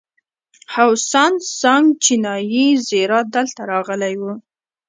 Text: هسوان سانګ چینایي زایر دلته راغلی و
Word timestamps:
هسوان 0.73 1.33
سانګ 1.59 1.85
چینایي 2.03 2.67
زایر 2.87 3.11
دلته 3.35 3.61
راغلی 3.71 4.15
و 4.19 4.23